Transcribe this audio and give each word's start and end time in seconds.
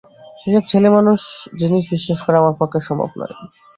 এইসব 0.45 0.63
ছেলেমানুষ 0.71 1.21
জিনিস 1.59 1.83
বিশ্বাস 1.93 2.19
করা 2.21 2.37
আমার 2.39 2.55
পক্ষে 2.61 2.79
সম্ভব 2.87 3.09
নয়। 3.19 3.35